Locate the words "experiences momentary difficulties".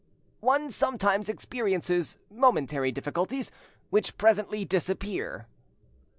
1.29-3.51